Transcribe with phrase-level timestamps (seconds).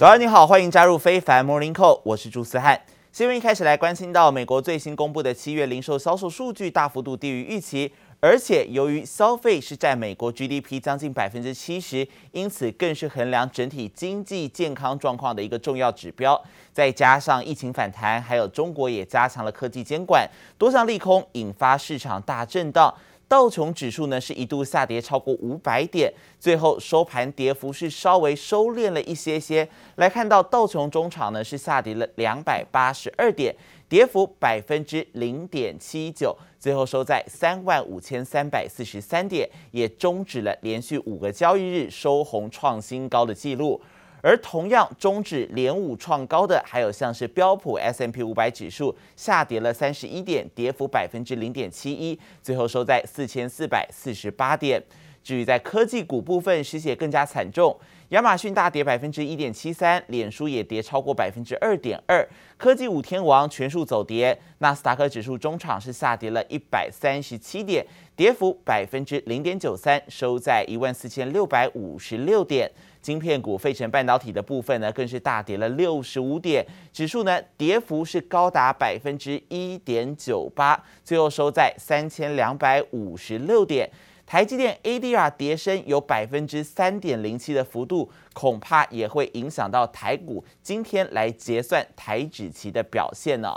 [0.00, 2.80] 早安，你好，欢迎加入非凡 Morning Call，我是朱思翰。
[3.12, 16.42] 新闻一开始来关心到美国最新公布的七月零售销售数据大幅度低于预期，而且由于消费是占美国 GDP 将近百分之七十，因此更是衡量整体经济健康状况的一个重要指标。
[16.72, 20.26] 再加上疫情反弹，还有中国也加强了科技监管，
[20.56, 22.90] 多项利空引发市场大震荡。
[23.30, 29.68] 道琼指数呢是一度下跌超过五百点，最后收盘跌幅是稍微收敛了一些些。
[29.94, 33.54] 来看到道琼中场呢是下跌了两百八十二点，
[33.88, 43.80] 跌幅百分之零点七九，最后收在三万五千三百四十三点，也终止了连续五个交易日收红创新高的记录。
[44.22, 54.82] 而同样终止连五创高的，还有像是标普 S M P 五百指数下跌了三十一点，跌幅百分之零点七一，最后收在四千四百四十八点。
[55.22, 57.76] 至于在科技股部分，失血更加惨重，
[58.08, 62.26] 亚马逊大跌百分之一点七三，脸书也跌超过百分之二点二，
[62.56, 72.70] 科技五天王全数走跌，纳斯达克指数中场是下跌了一百三十七点，跌幅百分之零点九三，收在一万四千六百五十六点。
[73.02, 83.90] 晶片股费城半导体的部分呢，更是大跌了六十五点，指数呢跌幅是高达百分之一点九八，最后收在三千两百五十六点。
[84.26, 93.48] 台积电 ADR 跌升有百分之三点零七的幅度，恐怕也会影响到台股今天来结算台指期的表现呢。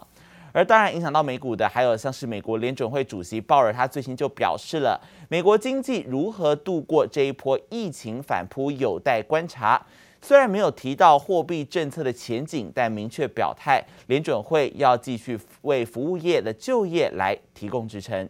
[0.54, 9.86] 而当然影响到美股的，还有像是美国联准会主席鲍尔，他最新就表示了，美国经济如何度过这一波疫情反扑有待观察。
[10.22, 18.30] 虽然没有提到货币政策的前景，但明确表态，联准会要继续为服务业的就业来提供支撑。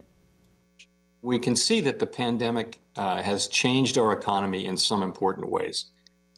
[1.20, 5.84] We can see that the pandemic has changed our economy in some important ways.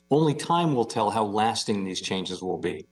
[0.08, 2.86] Only time will tell how lasting these changes will be.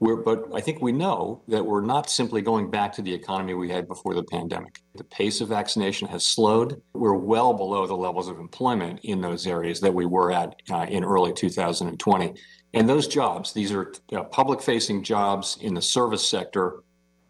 [0.00, 3.54] We're, but I think we know that we're not simply going back to the economy
[3.54, 4.80] we had before the pandemic.
[4.94, 6.80] The pace of vaccination has slowed.
[6.94, 10.86] We're well below the levels of employment in those areas that we were at uh,
[10.88, 12.34] in early 2020.
[12.74, 16.84] And those jobs, these are uh, public facing jobs in the service sector.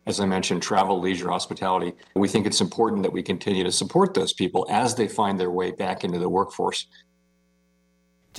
[0.07, 1.93] As I mentioned, travel, leisure, hospitality.
[2.17, 5.51] We think it's important that we continue to support those people as they find their
[5.51, 6.87] way back into the workforce.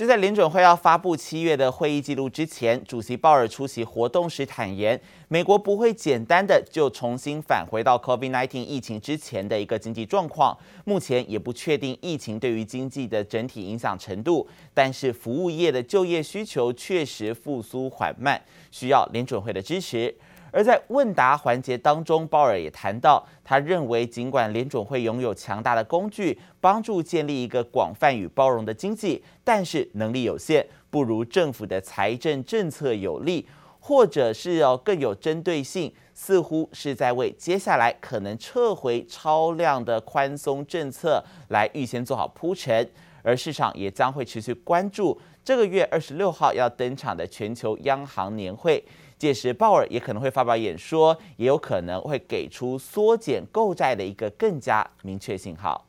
[0.00, 10.56] 就在联准会要发布七月的会议记录之前，主席鲍尔出席活动时坦言，美国不会简单的就重新返回到 COVID-19 疫情之前的一个经济状况。
[10.86, 18.40] 目前也不确定疫情对于经济的整体影响程度，但是服务业的就业需求确实复苏缓慢，
[18.70, 20.16] 需要联准会的支持。
[20.52, 33.46] 而在问答环节当中，鲍尔也谈到，他认为尽管联准会拥有强大的工具，帮助建立一个广泛与包容的经济，但是能力有限，不如政府的财政政策有力，
[33.78, 42.88] 或者是要更有针对性，似乎是在为接下来可能撤回超量的宽松政策来预先做好铺陈。
[43.22, 48.84] 而市场也将会持续关注这个月二十六号要登场的全球央行年会。
[49.18, 55.86] 届时，鲍尔也可能会发表演说，也有可能会给出缩减购债的一个更加明确信号。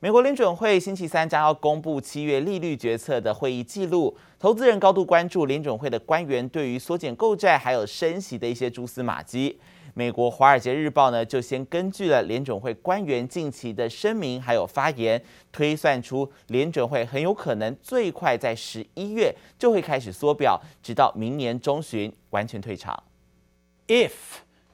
[0.00, 9.58] 美国联准会星期三将要公布七月利率决策的会议记录，投资人高度关注联准会的官员对于缩减购债还有升息的一些蛛丝马迹。
[9.95, 15.21] 美国《华尔街日报》呢，就先根据了联准会官员近期的声明还有发言，
[15.51, 23.03] 推算出联准会很有可能最快在十一月就会开始缩表，直到明年中旬完全退场。
[23.87, 24.11] If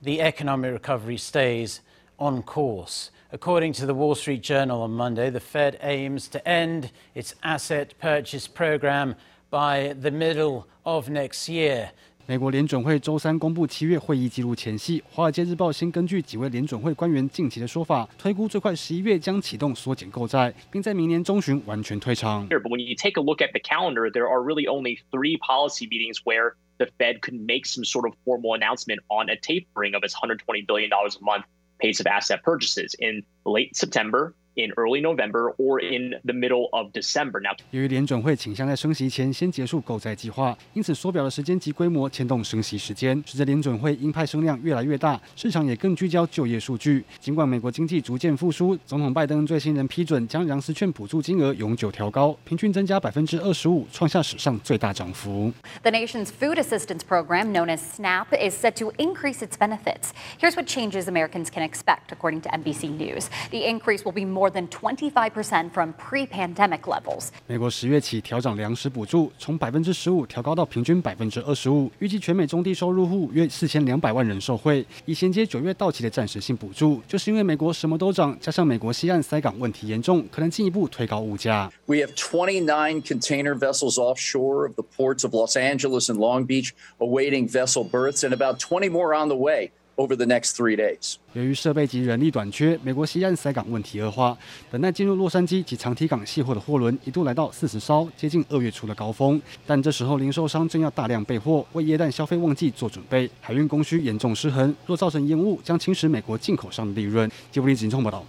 [0.04, 1.78] the economic recovery stays
[2.18, 6.92] on course, according to the Wall Street Journal on Monday, the Fed aims to end
[7.16, 9.16] its asset purchase program
[9.50, 11.90] by the middle of next year.
[12.26, 22.48] 美国联准会周三公布七月会议记录前夕，《华尔街日报》先根据几位联准会官员近期的说法，推估最快十一月将启动缩减购债，并在明年中旬完全退场。
[22.50, 26.18] But when you take a look at the calendar, there are really only three policy meetings
[26.26, 30.14] where the Fed could make some sort of formal announcement on a tapering of its
[30.14, 31.46] $120 billion a month
[31.80, 34.34] pace of asset purchases in late September.
[34.60, 37.40] In early November or in the middle of December.
[37.40, 47.06] Now，由于联准会倾向在升息前先结束购债计划，因此缩表的时间及规模牵动升息时间，使得联准会鹰派声量越来越大，市场也更聚焦就业数据。
[47.20, 55.54] 尽管美国经济逐渐复苏，总统拜登最新仍批准将粮食券补助金额永久调高，平均增加百分之二十五，创下史上最大涨幅。
[55.84, 60.10] The nation's food assistance program, known as SNAP, is set to increase its benefits.
[60.42, 63.28] Here's what changes Americans can expect, according to NBC News.
[63.52, 67.28] The increase will be more more than 25% from pre-pandemic levels.
[67.46, 77.02] 美国十月起调涨粮食补助，从百分之十五调高到平均百分之二十五，预计全美中低收入户约四千两百万人受惠，以衔接九月到期的暂时性补助。
[77.08, 81.72] 就是因为美国什么都涨，加上美国西岸塞港问题严重，可能进一步推高物价。
[81.86, 87.48] We have 29 container vessels offshore of the ports of Los Angeles and Long Beach awaiting
[87.48, 89.72] vessel berths, and about 20 more on the way.
[90.03, 94.37] Over the next three days，由于设备及人力短缺，美国西岸塞港问题恶化，
[94.69, 99.41] 等待进入洛杉矶及长堤港卸货的货轮一度来到四十艘，接近二月初的高峰。
[99.65, 107.31] 但这时候零售商正要大量备货，为耶诞消费旺季做准备，海运供需严重失衡，若造成延误，将侵蚀美国进口商的利润。
[107.53, 108.27] 吉布林警报报道。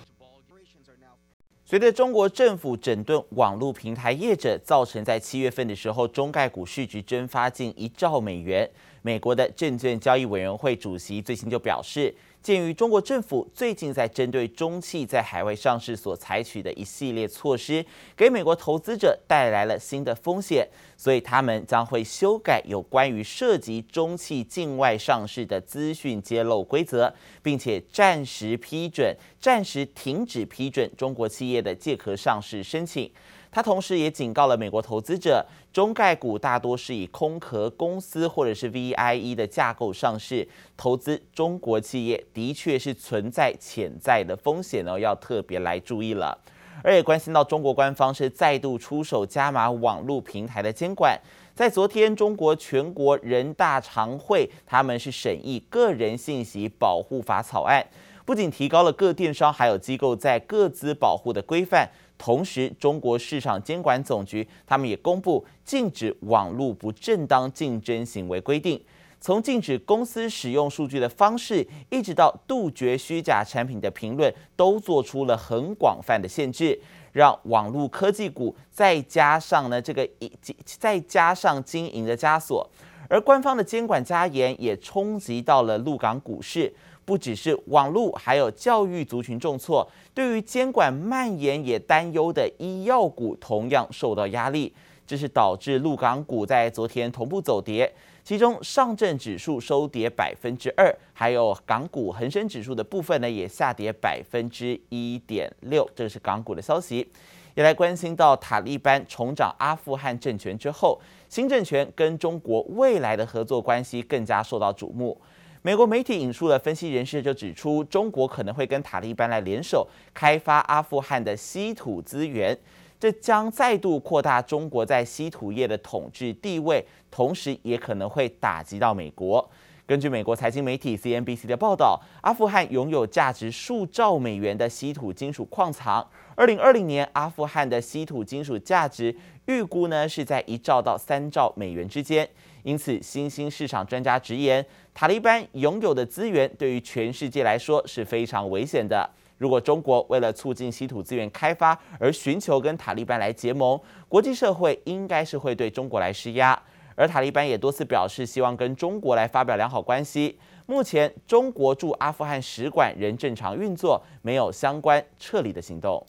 [1.73, 8.69] 随着中国政府整顿网络平台业者，造成在七月份的时候，中概股市值蒸发近一兆美元。
[9.01, 17.83] 美国的证券交易委员会主席最新就表示，鉴于中国政府最近在针对中企在海外上市所采取的一系列措施，
[18.17, 20.67] 给美国投资者带来了新的风险，
[20.97, 33.09] 所以他们将会修改有关于涉及中企境外上市的资讯揭露规则，并且暂时批准、暂时停止批准中国企业的借壳上市申请。
[33.53, 46.35] 他同时也警告了美国投资者，中概股大多是以空壳公司或者是 VIE 的架构上市，投资中国企业的确是存在潜在的风险哦，要特别来注意了。
[46.83, 51.17] 而且关心到中国官方是再度出手加码网络平台的监管，
[51.53, 57.85] 在昨天中国全国人大常会，他们是审议个人信息保护法草案，
[58.25, 61.87] 不仅提高了各电商还有机构在各自保护的规范。
[62.17, 68.81] 同时，中国市场监管总局他们也公布禁止网络不正当竞争行为规定，
[69.19, 76.79] 从禁止公司使用数据的方式，一直到杜绝虚假产品的评论，都做出了很广泛的限制，
[77.11, 80.31] 让网络科技股再加上呢这个一
[80.65, 82.69] 再加上经营的枷锁，
[83.09, 86.73] 而官方的监管加严也冲击到了陆港股市。
[87.05, 94.73] 不只是网络，还有教育族群重挫，对于监管蔓延也担忧的医药股同样受到压力，
[95.05, 107.07] 这是导致陆港股在昨天同步走跌，其中上证指数收跌百分之二，还有港股恒生指数的部分呢也下跌百分之一点六，这是港股的消息。
[107.55, 115.15] 也来关心到塔利班重掌阿富汗政权之后，新政权跟中国未来的合作关系更加受到瞩目。
[115.65, 122.57] 美国媒体引述了分析人士就指出，中国可能会跟塔利班来联手开发阿富汗的稀土资源，
[122.99, 129.49] 这将再度扩大中国在稀土业的统治地位，同时也可能会打击到美国。
[129.85, 136.05] 根据美国财经媒体 CNBC 的报道，阿富汗拥有价值数兆美元的稀土金属矿藏。
[136.35, 142.27] 二零二零年，阿富汗的稀土金属价值预估呢是在一兆到三兆美元之间。
[142.63, 149.09] 因此，新兴市场专家直言，塔利班拥有的资源对于全世界来说是非常危险的。
[149.39, 156.57] 如果中国为了促进稀土资源开发而寻求跟塔利班来结盟，国际社会应该是会对中国来施压。
[156.95, 160.37] 而塔利班也多次表示希望跟中国来发表良好关系。
[160.67, 166.05] 目前，中国驻阿富汗使馆仍正常运作，没有相关撤离的行动。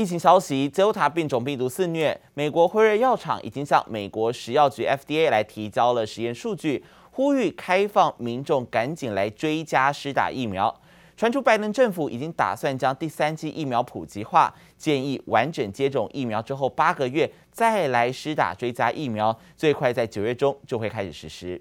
[0.00, 10.74] 疫情消息，Delta 变种病毒肆虐，美国辉瑞药厂已经向美国食药局 FDA 来提交了实验数据，呼吁开放民众赶紧来追加施打疫苗。
[11.18, 21.60] 传出拜登政府已经打算将第三剂疫苗普及化，建议完整接种疫苗之后八个月再来施打追加疫苗，最快在九月中就会开始实施。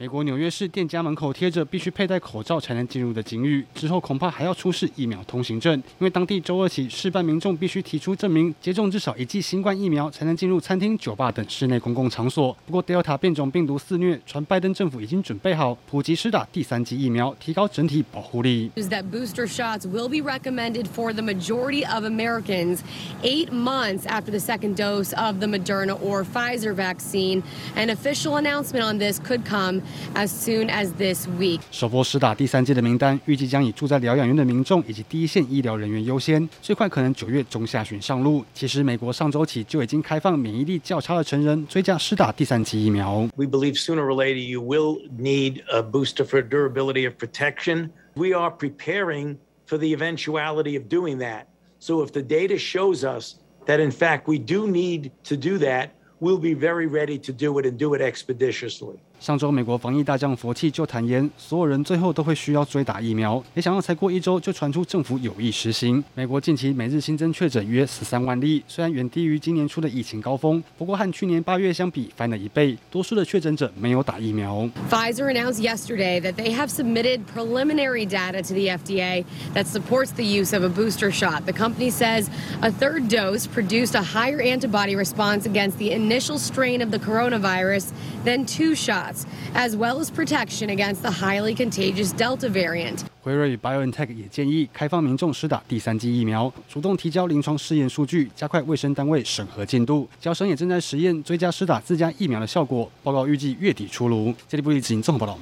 [0.00, 12.56] 美国纽约市店家门口贴着必须佩戴口罩才能进入的警语，之后恐怕还要出示疫苗通行证，因为当地周二起，市办民众必须提出证明接种至少一剂新冠疫苗才能进入餐厅、酒吧等室内公共场所。
[12.64, 18.70] 不过，Delta 变种病毒肆虐，传拜登政府已经准备好普及施打第三剂疫苗，提高整体保护力。
[18.76, 22.82] Is That booster shots will be recommended for the majority of Americans
[23.24, 27.42] eight months after the second dose of the Moderna or Pfizer vaccine.
[27.74, 29.82] An official announcement on this could come.
[30.13, 38.43] As soon as this week，首波施打第三剂的名单预计将以住在疗养院的民众以及第一线医疗人员优先，最快可能九月中下旬上路。
[38.53, 43.29] 其实美国上周起就已经开放免疫力较差的成人追加施打第三剂疫苗。
[43.37, 47.91] We believe sooner or later you will need a booster for durability of protection.
[48.15, 51.45] We are preparing for the eventuality of doing that.
[51.79, 55.91] So if the data shows us that in fact we do need to do that,
[56.19, 58.97] we'll be very ready to do it and do it expeditiously.
[59.20, 63.42] 上周美国防疫大将佛气就坦言，所有人最后都会需要追打疫苗。
[63.52, 66.02] 没想到才过一周就传出政府有意实行。
[66.14, 72.78] 美国近期每日新增确诊约十三万例，虽然远低于今年初的疫情高峰，不过和去年八月相比翻了一倍。
[72.92, 74.68] 多数的确诊者没有打疫苗。
[74.88, 80.54] Pfizer announced yesterday that they have submitted preliminary data to the FDA that supports the use
[80.56, 81.44] of a booster shot.
[81.44, 82.28] The company says
[82.60, 87.90] a third dose produced a higher antibody response against the initial strain of the coronavirus
[88.24, 89.07] than two shots,
[89.54, 93.00] as well as protection against the highly contagious Delta variant.
[93.20, 100.08] 辉瑞与 BioNTech 也建议开放民众施打第三剂疫苗，主动提交临床试验数据，加快卫生单位审核进度。
[100.20, 104.34] 交生也正在实验追加施打自家疫苗的效果，报告预计月底出炉。
[104.48, 105.38] 这里不离执行综合报道。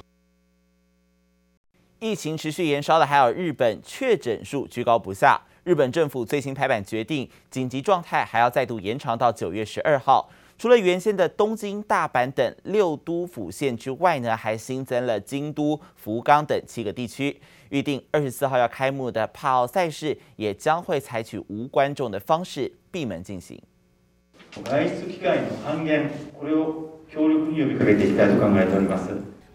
[1.99, 5.41] 疫情持续延烧的还有日本，确诊数居高不下。
[5.63, 10.29] 日本政府最新拍板决定，紧急状态还要再度延长到九月十二号。
[10.57, 17.39] 除了原先的东京、大阪等六都府县之外呢，还新增了京都、福冈等七个地区。
[17.69, 23.61] 预定二十四号要开幕的帕奥赛事，也将会采取无观众的方式闭门进行。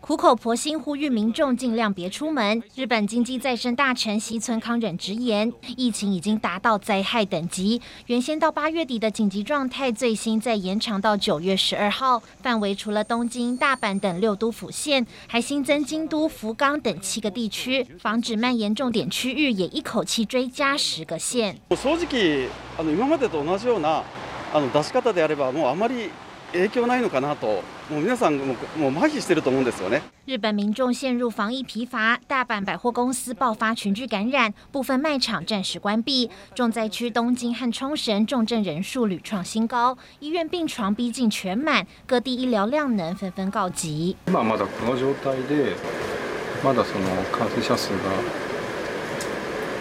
[0.02, 2.64] 苦口婆心呼吁民众尽量别出门。
[2.76, 12.24] 日本经济再生大臣西村康稔直言，疫情已经达到灾害等级，原先到八月底的紧急状态，最新再延长到九月十二号。
[12.42, 21.58] 范围除了东京、大阪等六都府县，还新增京都、福冈等七个地区，防止蔓延重点区域，也一口气追加十个县。
[21.72, 22.48] 正直
[22.78, 24.04] あの今までと同じような
[24.54, 26.10] あの出し方であればもうあまり
[26.54, 27.62] 影响ないのかなと。
[27.90, 27.96] 日
[30.38, 36.30] 本民众陷入防疫疲乏，大阪百货公司爆发群聚感染，部分卖场暂时关闭。
[36.54, 44.18] 重灾区东京和冲绳重症人数屡创新高，医院病床逼近全满，各地医疗量能纷纷告急。
[44.26, 45.78] 今まだこの状态で、
[46.62, 48.00] まだその感染者数が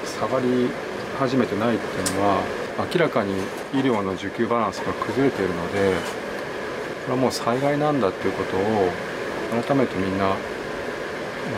[0.05, 0.71] 下がり
[1.19, 2.41] 始めてないっていうのは、
[2.95, 3.35] 明らかに
[3.75, 6.20] 医疗の需给バランスが崩れているので。
[7.06, 8.92] これはもう災害なんだっていうことを
[9.64, 10.36] 改めてみんな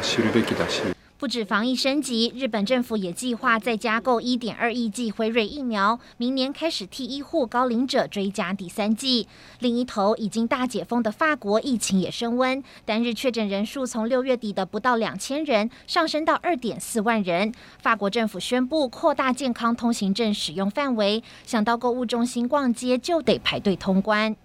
[0.02, 1.03] 知るべきだし。
[1.24, 9.30] 不止防疫升级，日本政府也计划再加购一点二亿剂辉瑞疫苗，明年开始替医护高龄者追加第三剂。
[9.60, 17.54] 另一头，已经大解封的法国疫情也升温，单日确诊人数从六月底的不到两千人上升到二点四万人。
[17.82, 24.36] 法国政府宣布扩大健康通行证使用范围，想到购物中心逛街就得排队通关。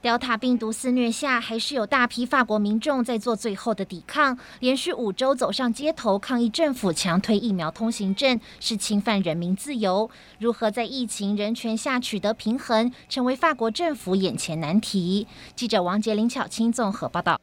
[0.00, 10.08] Delta 病毒肆虐下，还是有大批法国民众在做最后的抵抗，连续五周走上街头抗议政府强推疫苗通行证是侵犯人民自由。
[10.38, 15.26] 如何在疫情人权下取得平衡，成为法国政府眼前难题。
[15.56, 17.40] 记者王杰林巧清综合报道。